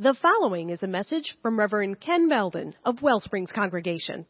[0.00, 4.26] The following is a message from Reverend Ken Beldon of Wellsprings Congregation.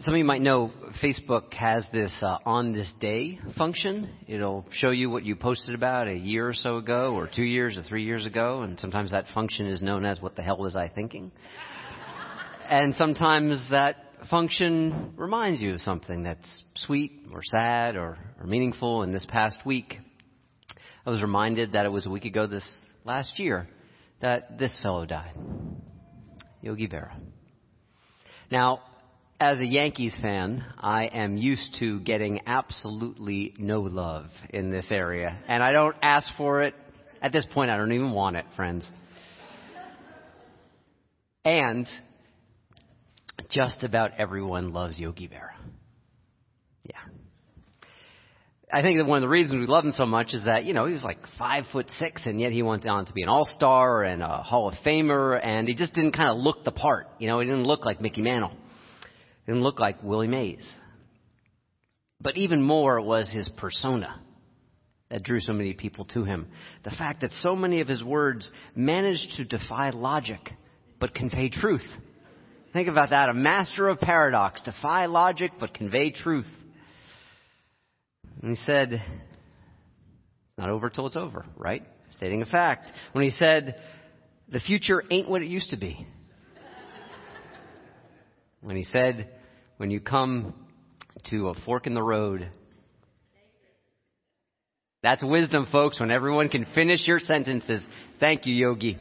[0.00, 0.70] Some of you might know
[1.02, 4.10] Facebook has this uh, on this day function.
[4.26, 7.78] It'll show you what you posted about a year or so ago, or two years,
[7.78, 10.76] or three years ago, and sometimes that function is known as "What the hell was
[10.76, 11.32] I thinking?"
[12.68, 13.96] and sometimes that
[14.28, 19.04] function reminds you of something that's sweet or sad or, or meaningful.
[19.04, 20.00] And this past week,
[21.06, 23.68] I was reminded that it was a week ago this last year
[24.20, 25.34] that this fellow died,
[26.60, 27.16] Yogi Berra.
[28.50, 28.80] Now,
[29.40, 35.38] as a Yankees fan, I am used to getting absolutely no love in this area.
[35.46, 36.74] And I don't ask for it.
[37.22, 38.88] At this point, I don't even want it, friends.
[41.44, 41.86] And
[43.50, 45.54] just about everyone loves Yogi Berra.
[48.70, 50.74] I think that one of the reasons we love him so much is that, you
[50.74, 53.28] know, he was like five foot six and yet he went on to be an
[53.28, 57.06] all-star and a Hall of Famer and he just didn't kind of look the part.
[57.18, 58.50] You know, he didn't look like Mickey Mantle.
[58.50, 60.68] He didn't look like Willie Mays.
[62.20, 64.20] But even more was his persona
[65.08, 66.48] that drew so many people to him.
[66.84, 70.40] The fact that so many of his words managed to defy logic
[71.00, 71.86] but convey truth.
[72.74, 73.30] Think about that.
[73.30, 76.46] A master of paradox, defy logic but convey truth.
[78.42, 79.02] And he said, It's
[80.58, 81.82] not over till it's over, right?
[82.10, 82.90] Stating a fact.
[83.12, 83.80] When he said,
[84.50, 86.06] The future ain't what it used to be.
[88.60, 89.28] when he said,
[89.76, 90.54] When you come
[91.30, 92.48] to a fork in the road,
[95.02, 97.82] that's wisdom, folks, when everyone can finish your sentences.
[98.18, 98.98] Thank you, Yogi.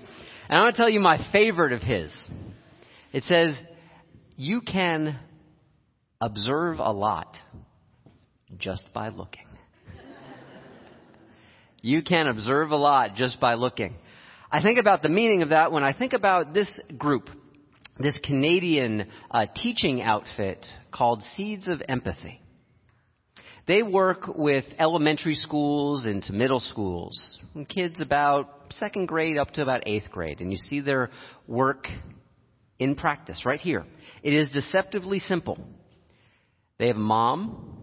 [0.48, 2.12] And I want to tell you my favorite of his.
[3.14, 3.60] It says,
[4.36, 5.20] You can
[6.22, 7.36] observe a lot
[8.58, 9.46] just by looking.
[11.82, 13.96] you can observe a lot just by looking.
[14.52, 17.30] I think about the meaning of that when I think about this group,
[18.00, 22.42] this Canadian uh, teaching outfit called Seeds of Empathy.
[23.68, 27.38] They work with elementary schools into middle schools,
[27.68, 31.10] kids about second grade up to about eighth grade, and you see their
[31.48, 31.88] work
[32.80, 33.86] in practice right here.
[34.24, 35.58] It is deceptively simple.
[36.78, 37.77] They have a mom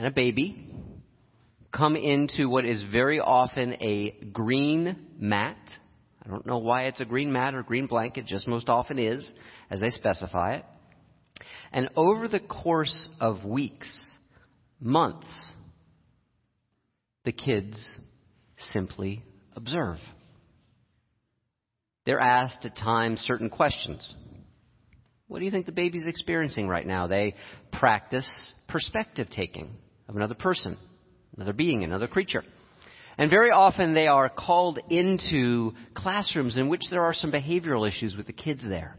[0.00, 0.56] and a baby
[1.70, 5.58] come into what is very often a green mat.
[6.24, 9.30] I don't know why it's a green mat or green blanket, just most often is,
[9.68, 10.64] as they specify it.
[11.70, 13.90] And over the course of weeks,
[14.80, 15.28] months,
[17.26, 17.98] the kids
[18.72, 19.22] simply
[19.54, 19.98] observe.
[22.06, 24.14] They're asked at times certain questions.
[25.28, 27.06] What do you think the baby's experiencing right now?
[27.06, 27.34] They
[27.70, 29.76] practice perspective taking
[30.10, 30.76] of another person,
[31.36, 32.42] another being, another creature.
[33.16, 38.16] And very often they are called into classrooms in which there are some behavioral issues
[38.16, 38.96] with the kids there.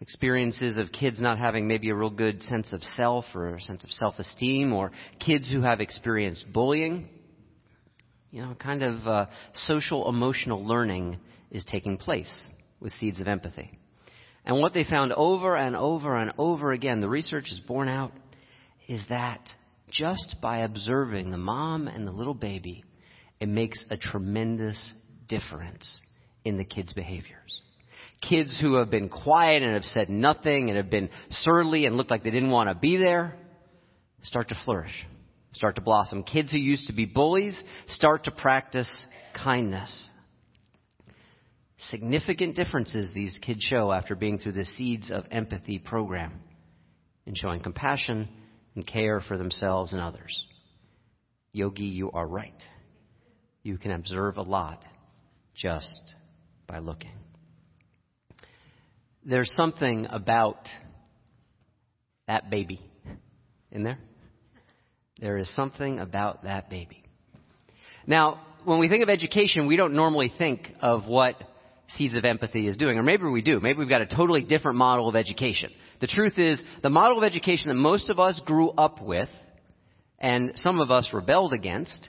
[0.00, 3.82] Experiences of kids not having maybe a real good sense of self or a sense
[3.82, 7.08] of self-esteem or kids who have experienced bullying.
[8.30, 11.18] You know, kind of uh, social emotional learning
[11.50, 12.32] is taking place
[12.78, 13.76] with seeds of empathy.
[14.44, 18.12] And what they found over and over and over again, the research is borne out,
[18.86, 19.40] is that
[19.90, 22.84] just by observing the mom and the little baby,
[23.40, 24.92] it makes a tremendous
[25.28, 26.00] difference
[26.44, 27.60] in the kids' behaviors.
[28.20, 32.10] Kids who have been quiet and have said nothing and have been surly and looked
[32.10, 33.36] like they didn't want to be there
[34.22, 35.06] start to flourish,
[35.52, 36.24] start to blossom.
[36.24, 38.90] Kids who used to be bullies start to practice
[39.44, 40.08] kindness
[41.90, 46.40] significant differences these kids show after being through the Seeds of Empathy program
[47.26, 48.28] in showing compassion
[48.78, 50.46] and care for themselves and others.
[51.50, 52.62] Yogi, you are right.
[53.64, 54.84] You can observe a lot
[55.52, 56.14] just
[56.68, 57.10] by looking.
[59.24, 60.60] There's something about
[62.28, 62.80] that baby
[63.72, 63.98] in there.
[65.20, 67.02] There is something about that baby.
[68.06, 71.34] Now, when we think of education, we don't normally think of what
[71.88, 72.98] Seeds of Empathy is doing.
[72.98, 73.60] Or maybe we do.
[73.60, 75.70] Maybe we've got a totally different model of education.
[76.00, 79.28] The truth is, the model of education that most of us grew up with,
[80.18, 82.08] and some of us rebelled against,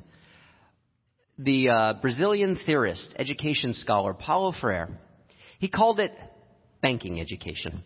[1.38, 4.89] the uh, Brazilian theorist, education scholar Paulo Freire,
[5.59, 6.12] he called it
[6.81, 7.83] banking education.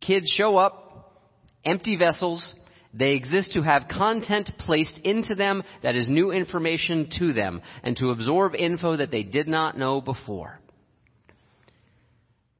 [0.00, 1.20] Kids show up,
[1.64, 2.54] empty vessels,
[2.94, 7.96] they exist to have content placed into them that is new information to them and
[7.96, 10.60] to absorb info that they did not know before.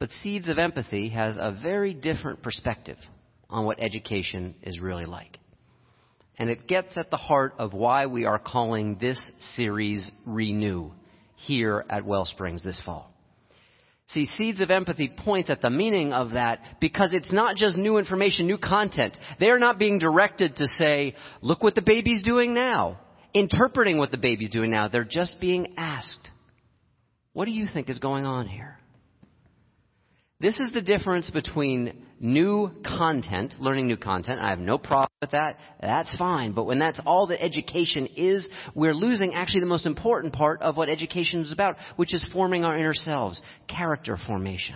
[0.02, 2.96] But Seeds of Empathy has a very different perspective
[3.48, 5.38] on what education is really like.
[6.36, 9.22] And it gets at the heart of why we are calling this
[9.54, 10.90] series Renew
[11.36, 13.14] here at Wellsprings this fall.
[14.08, 17.96] See, Seeds of Empathy points at the meaning of that because it's not just new
[17.96, 19.16] information, new content.
[19.38, 22.98] They're not being directed to say, look what the baby's doing now,
[23.34, 24.88] interpreting what the baby's doing now.
[24.88, 26.28] They're just being asked,
[27.34, 28.80] what do you think is going on here?
[30.42, 34.40] This is the difference between new content, learning new content.
[34.40, 35.56] I have no problem with that.
[35.80, 36.50] That's fine.
[36.50, 40.76] But when that's all that education is, we're losing actually the most important part of
[40.76, 44.74] what education is about, which is forming our inner selves, character formation.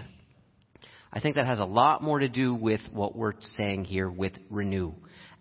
[1.12, 4.34] I think that has a lot more to do with what we're saying here with
[4.48, 4.92] renew.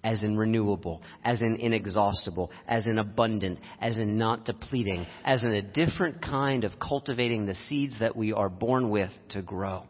[0.04, 5.52] As in renewable, as in inexhaustible, as in abundant, as in not depleting, as in
[5.52, 9.84] a different kind of cultivating the seeds that we are born with to grow.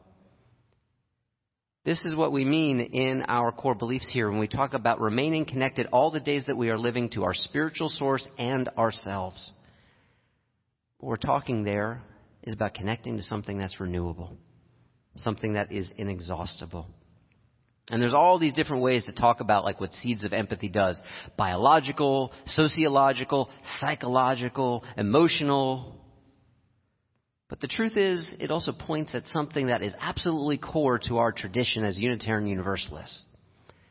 [1.85, 5.45] This is what we mean in our core beliefs here when we talk about remaining
[5.45, 9.51] connected all the days that we are living to our spiritual source and ourselves.
[10.97, 12.01] What we're talking there
[12.41, 14.35] is about connecting to something that's renewable,
[15.17, 16.87] something that is inexhaustible.
[17.91, 20.99] And there's all these different ways to talk about like what seeds of empathy does.
[21.37, 23.47] Biological, sociological,
[23.79, 26.01] psychological, emotional,
[27.49, 31.31] but the truth is, it also points at something that is absolutely core to our
[31.31, 33.23] tradition as Unitarian Universalists.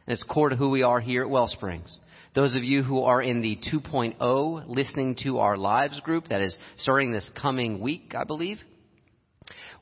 [0.07, 1.97] And it's core to who we are here at Wellsprings.
[2.35, 6.57] Those of you who are in the 2.0 listening to our lives group that is
[6.79, 8.59] starting this coming week, I believe,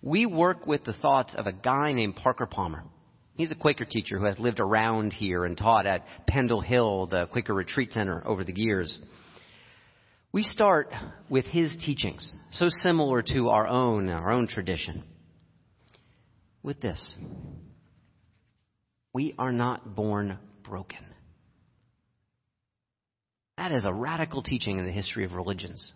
[0.03, 2.85] we work with the thoughts of a guy named Parker Palmer.
[3.37, 7.27] He's a Quaker teacher who has lived around here and taught at Pendle Hill, the
[7.29, 8.99] Quaker Retreat Center, over the years.
[10.33, 10.91] We start
[11.29, 15.05] with his teachings, so similar to our own, our own tradition,
[16.63, 17.15] with this.
[19.13, 21.05] We are not born broken.
[23.59, 25.93] That is a radical teaching in the history of religions,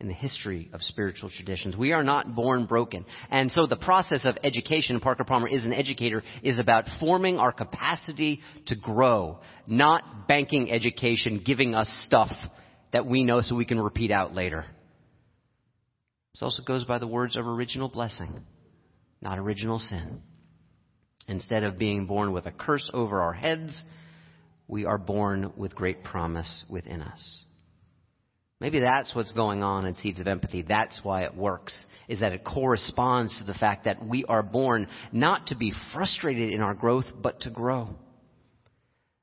[0.00, 1.76] in the history of spiritual traditions.
[1.76, 3.04] We are not born broken.
[3.30, 7.52] And so the process of education, Parker Palmer is an educator, is about forming our
[7.52, 12.32] capacity to grow, not banking education, giving us stuff
[12.94, 14.64] that we know so we can repeat out later.
[16.32, 18.40] This also goes by the words of original blessing,
[19.20, 20.22] not original sin.
[21.26, 23.82] Instead of being born with a curse over our heads,
[24.68, 27.40] we are born with great promise within us.
[28.60, 30.62] Maybe that's what's going on in Seeds of Empathy.
[30.62, 34.86] That's why it works, is that it corresponds to the fact that we are born
[35.10, 37.88] not to be frustrated in our growth, but to grow.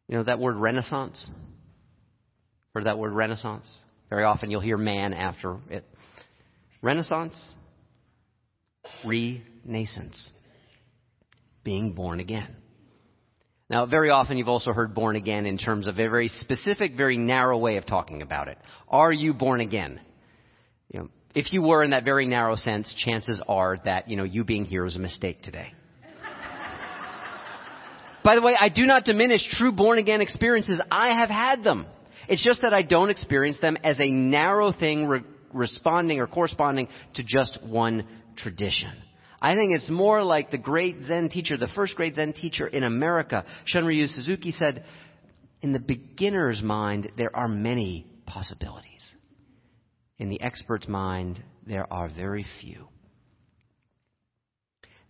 [0.10, 1.30] You know that word renaissance?
[2.74, 3.74] Heard that word renaissance?
[4.10, 5.86] Very often you'll hear man after it.
[6.82, 7.36] Renaissance,
[9.06, 10.32] renaissance,
[11.64, 12.56] being born again.
[13.70, 17.18] Now, very often you've also heard born again in terms of a very specific, very
[17.18, 18.58] narrow way of talking about it.
[18.90, 20.02] Are you born again?
[20.92, 24.26] You know, if you were in that very narrow sense, chances are that, you know,
[24.26, 25.72] you being here is a mistake today.
[28.24, 30.82] By the way, I do not diminish true born again experiences.
[30.92, 31.86] I have had them.
[32.28, 35.22] It's just that I don't experience them as a narrow thing re-
[35.54, 38.08] responding or corresponding to just one
[38.38, 38.92] tradition.
[39.42, 42.84] I think it's more like the great Zen teacher, the first great Zen teacher in
[42.84, 44.86] America, Shunryu Suzuki said,
[45.62, 49.10] in the beginner's mind, there are many possibilities.
[50.20, 52.88] In the expert's mind, there are very few.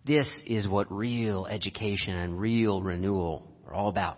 [0.06, 4.18] This is what real education and real renewal are all about.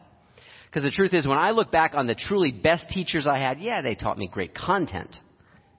[0.74, 3.60] Because the truth is, when I look back on the truly best teachers I had,
[3.60, 5.16] yeah, they taught me great content.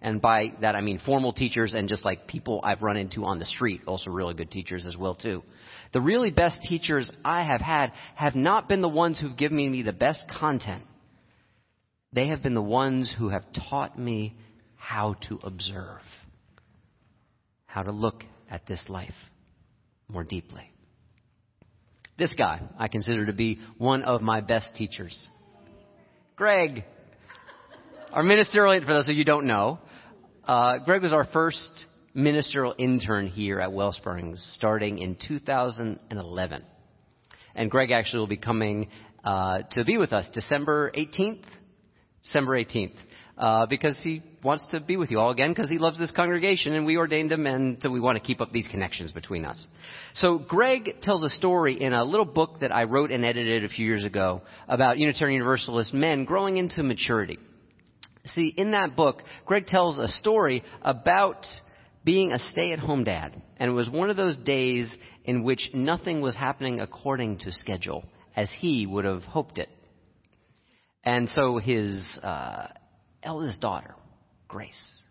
[0.00, 3.40] And by that I mean formal teachers and just like people I've run into on
[3.40, 5.42] the street, also really good teachers as well too.
[5.92, 9.82] The really best teachers I have had have not been the ones who've given me
[9.82, 10.84] the best content.
[12.12, 14.36] They have been the ones who have taught me
[14.76, 16.02] how to observe,
[17.66, 19.14] how to look at this life
[20.08, 20.70] more deeply.
[22.16, 25.28] This guy I consider to be one of my best teachers.
[26.36, 26.84] Greg,
[28.12, 29.80] our ministerial, for those of you don't know,
[30.44, 36.62] uh, Greg was our first ministerial intern here at Wellsprings starting in 2011.
[37.56, 38.90] And Greg actually will be coming
[39.24, 41.44] uh, to be with us December 18th.
[42.24, 42.94] December 18th
[43.36, 46.74] uh, because he wants to be with you all again because he loves this congregation
[46.74, 49.64] and we ordained him and so we want to keep up these connections between us.
[50.14, 53.68] So Greg tells a story in a little book that I wrote and edited a
[53.68, 57.38] few years ago about Unitarian Universalist men growing into maturity.
[58.26, 61.44] See, in that book, Greg tells a story about
[62.04, 63.40] being a stay-at-home dad.
[63.58, 68.04] And it was one of those days in which nothing was happening according to schedule
[68.36, 69.68] as he would have hoped it.
[71.04, 72.68] And so his uh,
[73.22, 73.94] eldest daughter,
[74.48, 75.02] Grace.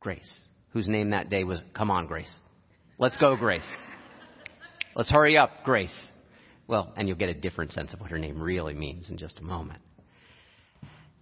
[0.00, 2.34] Grace, whose name that day was Come On, Grace.
[2.98, 3.66] Let's go, Grace.
[4.96, 5.94] Let's hurry up, Grace.
[6.66, 9.38] Well, and you'll get a different sense of what her name really means in just
[9.38, 9.80] a moment.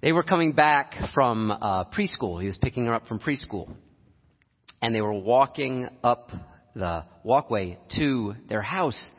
[0.03, 2.41] They were coming back from uh, preschool.
[2.41, 3.73] He was picking her up from preschool.
[4.83, 6.31] And they were walking up
[6.75, 9.11] the walkway to their house.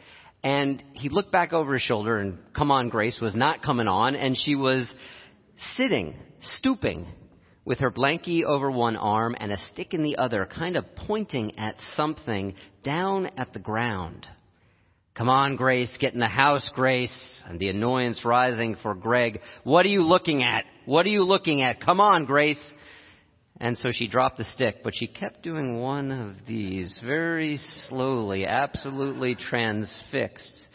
[0.48, 4.16] And he looked back over his shoulder, and come on, Grace was not coming on,
[4.16, 4.96] and she was
[5.76, 7.06] sitting, stooping,
[7.66, 11.60] with her blankie over one arm and a stick in the other, kind of pointing
[11.60, 14.26] at something down at the ground.
[15.16, 17.44] Come on, Grace, get in the house, Grace.
[17.46, 19.42] And the annoyance rising for Greg.
[19.66, 20.64] What are you looking at?
[20.86, 21.82] What are you looking at?
[21.82, 22.56] Come on, Grace.
[23.60, 28.46] And so she dropped the stick, but she kept doing one of these very slowly,
[28.46, 30.68] absolutely transfixed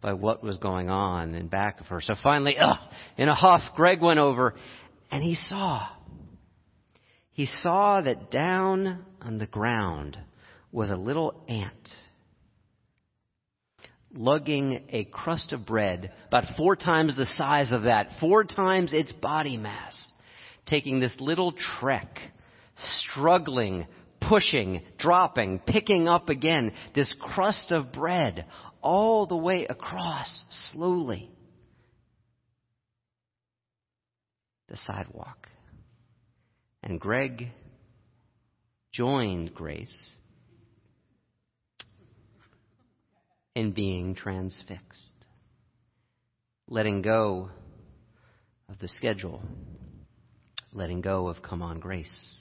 [0.00, 2.00] by what was going on in back of her.
[2.00, 2.78] So finally, ugh,
[3.16, 4.54] in a huff, Greg went over
[5.10, 5.88] and he saw.
[7.30, 10.18] He saw that down on the ground
[10.72, 11.90] was a little ant
[14.16, 19.12] lugging a crust of bread, about four times the size of that, four times its
[19.12, 20.10] body mass,
[20.66, 22.18] taking this little trek,
[22.76, 23.86] struggling,
[24.20, 28.46] pushing, dropping, picking up again this crust of bread
[28.82, 31.30] all the way across slowly
[34.68, 35.48] the sidewalk.
[36.82, 37.50] And Greg
[38.92, 40.10] joined Grace
[43.54, 45.02] in being transfixed.
[46.68, 47.50] Letting go
[48.68, 49.42] of the schedule.
[50.76, 52.36] Letting go of come on grace.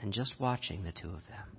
[0.00, 1.58] And just watching the two of them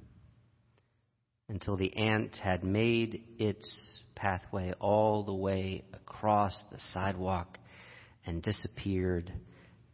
[1.48, 7.60] until the ant had made its pathway all the way across the sidewalk
[8.25, 9.31] and disappeared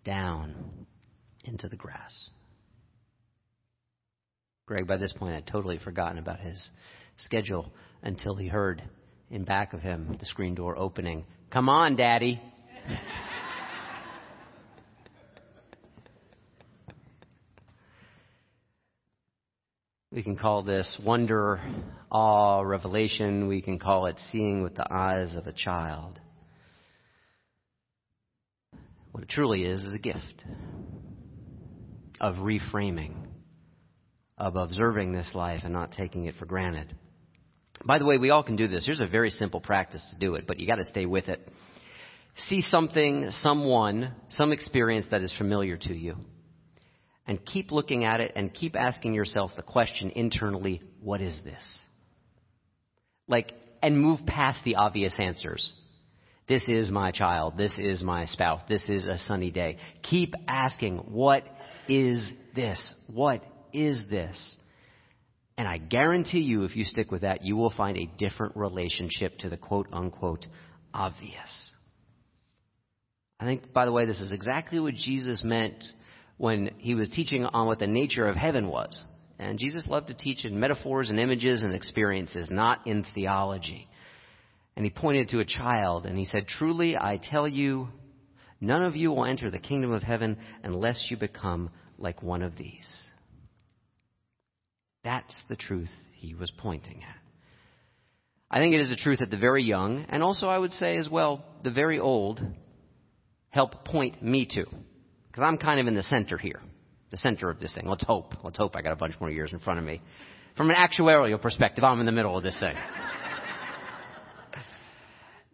[0.05, 0.87] down
[1.43, 2.29] into the grass.
[4.67, 6.69] Greg, by this point, had totally forgotten about his
[7.17, 7.73] schedule
[8.03, 8.81] until he heard
[9.29, 11.25] in back of him the screen door opening.
[11.49, 12.41] Come on, Daddy.
[20.12, 21.62] we can call this wonder,
[22.12, 23.48] awe, revelation.
[23.48, 26.20] We can call it seeing with the eyes of a child.
[29.12, 30.44] What it truly is is a gift
[32.20, 33.13] of reframing,
[34.38, 36.94] of observing this life and not taking it for granted.
[37.86, 38.86] By the way, we all can do this.
[38.86, 41.48] Here's a very simple practice to do it, but you got to stay with it.
[42.50, 46.18] See something, someone, some experience that is familiar to you.
[47.31, 51.63] And keep looking at it and keep asking yourself the question internally, what is this?
[53.25, 55.71] Like, and move past the obvious answers.
[56.50, 57.53] This is my child.
[57.57, 58.63] This is my spouse.
[58.67, 59.77] This is a sunny day.
[60.03, 61.43] Keep asking, what
[61.88, 62.93] is this?
[63.07, 64.57] What is this?
[65.57, 69.38] And I guarantee you, if you stick with that, you will find a different relationship
[69.38, 70.45] to the quote unquote
[70.93, 71.71] obvious.
[73.39, 75.81] I think, by the way, this is exactly what Jesus meant
[76.41, 79.03] when he was teaching on what the nature of heaven was.
[79.38, 83.88] And Jesus loved to teach in metaphors and images and experiences, not in theology.
[84.75, 87.89] And he pointed to a child and he said, Truly, I tell you,
[88.60, 91.69] none of you will enter the kingdom of heaven unless you become
[92.00, 92.91] like one of these.
[95.03, 97.17] That's the truth he was pointing at.
[98.50, 100.98] I think it is a truth that the very young, and also I would say
[100.98, 102.41] as well, the very old,
[103.51, 104.65] help point me to.
[105.31, 106.59] Because I'm kind of in the center here,
[107.09, 107.88] the center of this thing.
[107.88, 108.33] Let's hope.
[108.43, 110.01] Let's hope I got a bunch more years in front of me.
[110.57, 112.75] From an actuarial perspective, I'm in the middle of this thing.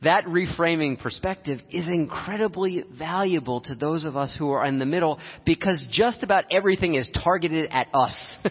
[0.02, 5.20] that reframing perspective is incredibly valuable to those of us who are in the middle
[5.46, 8.18] because just about everything is targeted at us.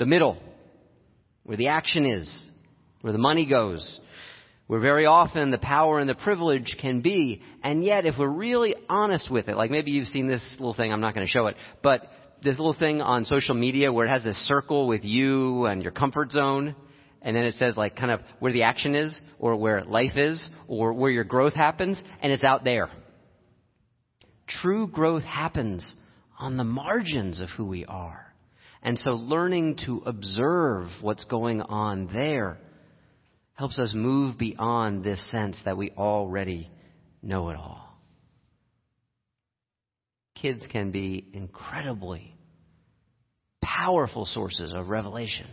[0.00, 0.42] the middle,
[1.44, 2.44] where the action is,
[3.02, 4.00] where the money goes,
[4.66, 7.40] where very often the power and the privilege can be.
[7.62, 10.92] And yet, if we're really honest with it, like maybe you've seen this little thing,
[10.92, 12.02] I'm not going to show it, but
[12.42, 15.92] this little thing on social media where it has this circle with you and your
[15.92, 16.74] comfort zone,
[17.22, 20.48] and then it says like kind of where the action is, or where life is,
[20.68, 22.90] or where your growth happens, and it's out there.
[24.48, 25.94] True growth happens
[26.38, 28.22] on the margins of who we are.
[28.82, 32.58] And so learning to observe what's going on there
[33.56, 36.70] helps us move beyond this sense that we already
[37.22, 37.98] know it all.
[40.40, 42.34] Kids can be incredibly
[43.62, 45.46] powerful sources of revelation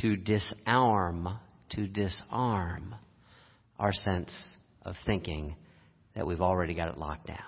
[0.00, 1.28] to disarm,
[1.70, 2.94] to disarm
[3.78, 4.32] our sense
[4.82, 5.56] of thinking
[6.14, 7.38] that we've already got it locked down.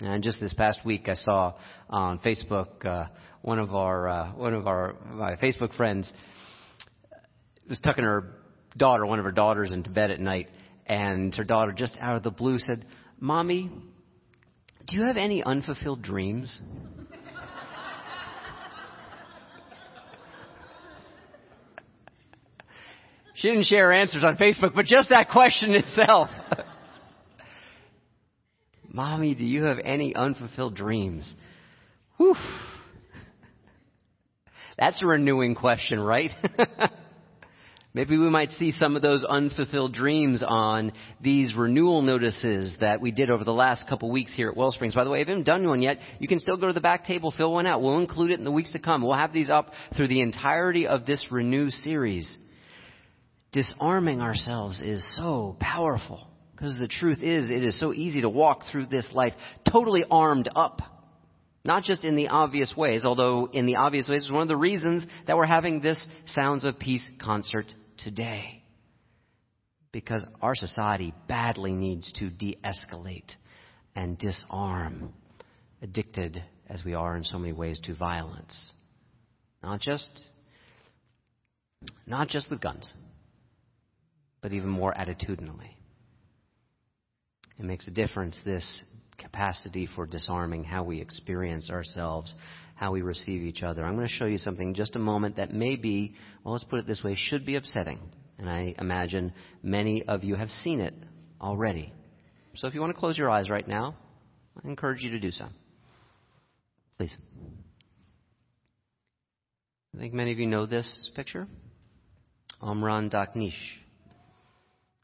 [0.00, 1.54] And just this past week, I saw
[1.88, 3.06] on Facebook uh,
[3.42, 6.10] one of our uh, one of our my Facebook friends
[7.68, 8.34] was tucking her
[8.76, 10.48] daughter, one of her daughters, into bed at night,
[10.86, 12.84] and her daughter, just out of the blue, said,
[13.18, 13.70] "Mommy,
[14.86, 16.60] do you have any unfulfilled dreams?"
[23.40, 26.28] She didn't share answers on Facebook, but just that question itself.
[28.92, 31.32] Mommy, do you have any unfulfilled dreams?
[32.18, 32.34] Whew.
[34.76, 36.32] That's a renewing question, right?
[37.92, 43.10] Maybe we might see some of those unfulfilled dreams on these renewal notices that we
[43.10, 44.94] did over the last couple weeks here at Wellsprings.
[44.94, 46.80] By the way, if you haven't done one yet, you can still go to the
[46.80, 47.82] back table, fill one out.
[47.82, 49.02] We'll include it in the weeks to come.
[49.02, 52.38] We'll have these up through the entirety of this Renew series
[53.52, 56.28] disarming ourselves is so powerful.
[56.52, 59.32] Because the truth is, it is so easy to walk through this life
[59.70, 60.82] totally armed up.
[61.64, 64.56] Not just in the obvious ways, although in the obvious ways is one of the
[64.56, 67.66] reasons that we're having this Sounds of Peace concert
[68.04, 68.62] today.
[69.92, 73.32] Because our society badly needs to de-escalate
[73.96, 75.12] and disarm,
[75.82, 78.70] addicted as we are in so many ways to violence.
[79.62, 80.24] Not just,
[82.06, 82.92] not just with guns
[84.40, 85.74] but even more attitudinally.
[87.58, 88.82] It makes a difference, this
[89.40, 92.34] capacity for disarming how we experience ourselves,
[92.74, 93.84] how we receive each other.
[93.84, 96.64] I'm going to show you something in just a moment that may be, well, let's
[96.64, 98.00] put it this way, should be upsetting.
[98.38, 99.32] And I imagine
[99.62, 100.94] many of you have seen it
[101.40, 101.92] already.
[102.56, 103.96] So if you want to close your eyes right now,
[104.62, 105.46] I encourage you to do so.
[106.98, 107.16] Please.
[109.94, 111.46] I think many of you know this picture.
[112.62, 113.52] Omran Daqneesh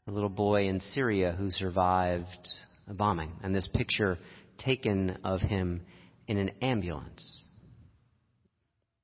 [0.07, 2.47] a little boy in Syria who survived
[2.89, 4.17] a bombing, and this picture
[4.57, 5.81] taken of him
[6.27, 7.37] in an ambulance.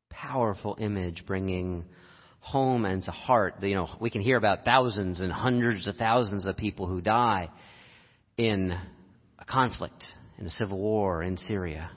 [0.10, 1.86] Powerful image bringing
[2.40, 3.56] home and to heart.
[3.62, 7.50] You know, we can hear about thousands and hundreds of thousands of people who die
[8.38, 8.78] in
[9.40, 10.04] a conflict,
[10.38, 11.90] in a civil war in Syria.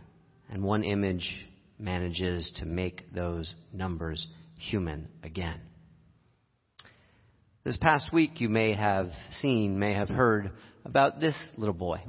[0.51, 1.47] And one image
[1.79, 4.27] manages to make those numbers
[4.59, 5.61] human again.
[7.65, 10.53] This past week, you may have seen, may have heard
[10.87, 12.01] about this little boy.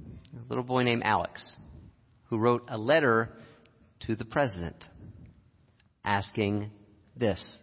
[0.00, 1.44] A little boy named Alex,
[2.28, 3.30] who wrote a letter
[4.06, 4.76] to the president
[6.04, 6.70] asking
[7.16, 7.56] this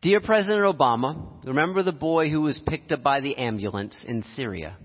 [0.00, 4.76] Dear President Obama, remember the boy who was picked up by the ambulance in Syria?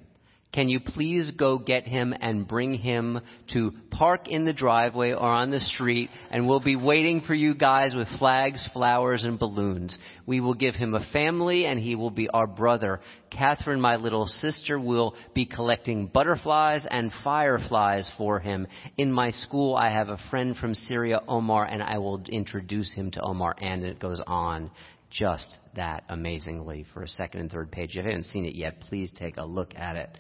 [0.54, 3.22] Can you please go get him and bring him
[3.54, 7.56] to park in the driveway or on the street and we'll be waiting for you
[7.56, 9.98] guys with flags, flowers, and balloons.
[10.26, 13.00] We will give him a family and he will be our brother.
[13.30, 18.68] Catherine, my little sister, will be collecting butterflies and fireflies for him.
[18.98, 23.12] In my school, I have a friend from Syria, Omar, and I will introduce him
[23.12, 24.70] to Omar and it goes on
[25.12, 27.92] just that amazingly for a second and third page.
[27.92, 30.18] If you haven't seen it yet, please take a look at it.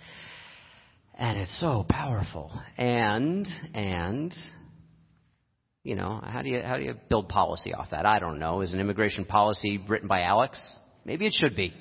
[1.15, 2.51] And it's so powerful.
[2.77, 4.34] And, and,
[5.84, 8.06] you know, how do you, how do you build policy off that?
[8.06, 8.62] I don't know.
[8.62, 10.60] Is an immigration policy written by Alex?
[11.06, 11.73] Maybe it should be.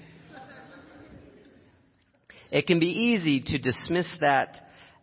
[2.50, 4.56] It can be easy to dismiss that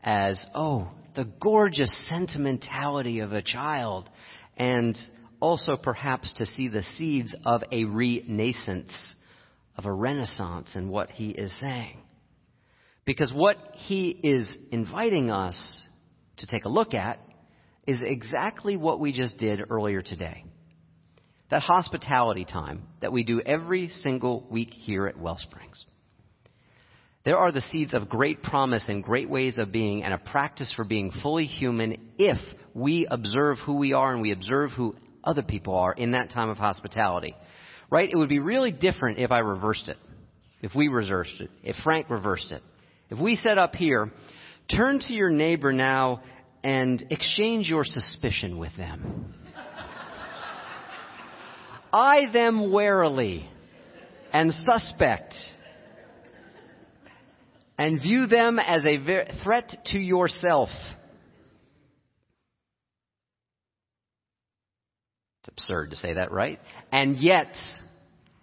[0.03, 4.09] as, oh, the gorgeous sentimentality of a child
[4.57, 4.97] and
[5.39, 8.91] also perhaps to see the seeds of a renaissance,
[9.77, 11.97] of a renaissance in what he is saying.
[13.05, 15.83] Because what he is inviting us
[16.37, 17.19] to take a look at
[17.85, 20.43] is exactly what we just did earlier today.
[21.49, 25.85] That hospitality time that we do every single week here at Wellsprings.
[27.23, 30.73] There are the seeds of great promise and great ways of being and a practice
[30.75, 32.37] for being fully human if
[32.73, 34.95] we observe who we are and we observe who
[35.27, 37.35] other people are in that time of hospitality.
[37.89, 38.09] Right?
[38.11, 39.97] It would be really different if I reversed it.
[40.61, 41.51] If we reversed it.
[41.63, 42.63] If Frank reversed it.
[43.09, 44.11] If we said up here,
[44.75, 46.21] turn to your neighbor now
[46.63, 49.33] and exchange your suspicion with them.
[51.93, 53.49] Eye them warily
[54.33, 55.33] and suspect
[57.77, 58.97] and view them as a
[59.43, 60.69] threat to yourself.
[65.47, 66.59] It's absurd to say that, right?
[66.91, 67.47] And yet,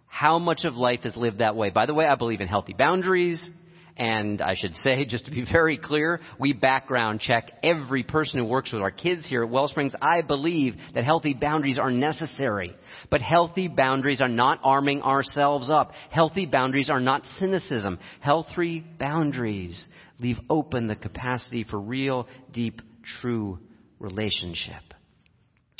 [0.06, 1.68] how much of life is lived that way?
[1.68, 3.46] By the way, I believe in healthy boundaries,
[3.96, 8.46] And I should say, just to be very clear, we background check every person who
[8.46, 9.94] works with our kids here at Wellsprings.
[10.00, 12.74] I believe that healthy boundaries are necessary.
[13.10, 15.92] But healthy boundaries are not arming ourselves up.
[16.10, 17.98] Healthy boundaries are not cynicism.
[18.20, 19.88] Healthy boundaries
[20.18, 22.80] leave open the capacity for real, deep,
[23.20, 23.58] true
[24.00, 24.93] relationship.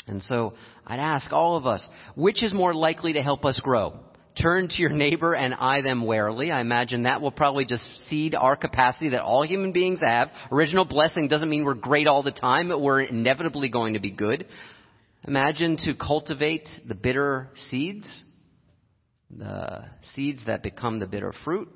[0.07, 0.53] And so
[0.85, 3.99] I'd ask all of us, which is more likely to help us grow?
[4.39, 6.51] Turn to your neighbor and eye them warily.
[6.51, 10.29] I imagine that will probably just seed our capacity that all human beings have.
[10.51, 14.11] Original blessing doesn't mean we're great all the time, but we're inevitably going to be
[14.11, 14.45] good.
[15.25, 18.23] Imagine to cultivate the bitter seeds,
[19.35, 21.69] the seeds that become the bitter fruit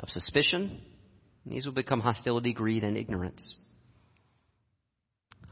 [0.00, 0.80] of suspicion.
[1.44, 3.56] These will become hostility, greed, and ignorance.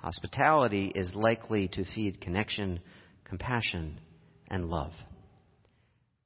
[0.02, 2.80] Hospitality is likely to feed connection,
[3.24, 4.00] compassion,
[4.48, 4.92] and love.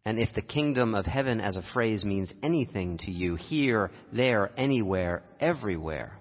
[0.07, 4.51] And if the kingdom of heaven as a phrase means anything to you, here, there,
[4.57, 6.19] anywhere, everywhere,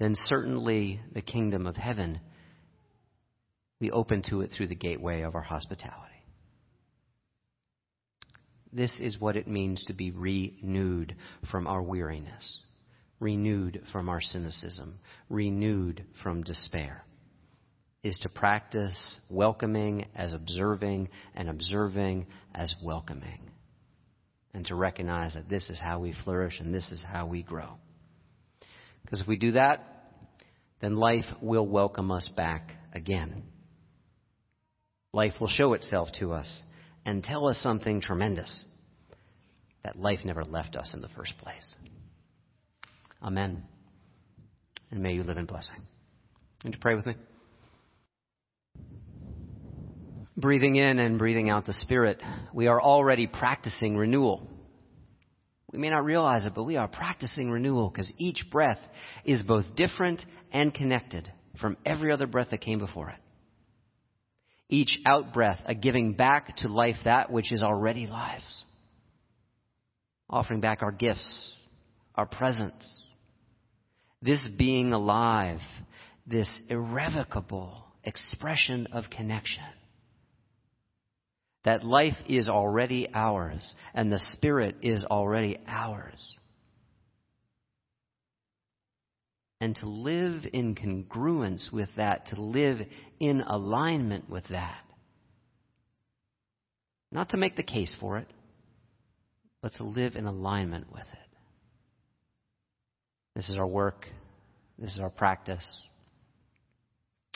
[0.00, 2.18] then certainly the kingdom of heaven,
[3.80, 6.04] we open to it through the gateway of our hospitality.
[8.72, 11.14] This is what it means to be renewed
[11.48, 12.58] from our weariness,
[13.20, 17.04] renewed from our cynicism, renewed from despair
[18.04, 23.50] is to practice welcoming as observing and observing as welcoming.
[24.54, 27.74] And to recognize that this is how we flourish and this is how we grow.
[29.02, 29.80] Because if we do that,
[30.80, 33.42] then life will welcome us back again.
[35.12, 36.62] Life will show itself to us
[37.04, 38.64] and tell us something tremendous
[39.82, 41.74] that life never left us in the first place.
[43.22, 43.64] Amen.
[44.90, 45.76] And may you live in blessing.
[46.64, 47.14] And to pray with me.
[50.38, 52.20] breathing in and breathing out the Spirit,
[52.54, 54.46] we are already practicing renewal.
[55.72, 58.78] We may not realize it, but we are practicing renewal because each breath
[59.24, 63.16] is both different and connected from every other breath that came before it.
[64.70, 68.64] Each out breath, a giving back to life that which is already lives.
[70.30, 71.54] Offering back our gifts,
[72.14, 73.04] our presence.
[74.20, 75.60] This being alive,
[76.26, 79.64] this irrevocable expression of connection
[81.64, 86.34] that life is already ours and the Spirit is already ours.
[89.60, 92.78] And to live in congruence with that, to live
[93.18, 94.80] in alignment with that.
[97.10, 98.28] Not to make the case for it,
[99.60, 101.27] but to live in alignment with it.
[103.38, 104.08] This is our work,
[104.80, 105.86] this is our practice,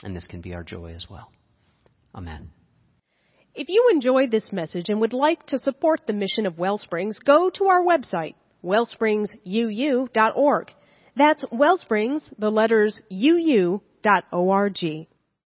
[0.03, 1.31] and this can be our joy as well.
[2.13, 2.51] Amen.
[3.55, 7.49] If you enjoyed this message and would like to support the mission of Wellsprings, go
[7.51, 8.35] to our website,
[8.65, 10.71] wellspringsuu.org.
[11.15, 14.79] That's Wellsprings, the letters uu.org.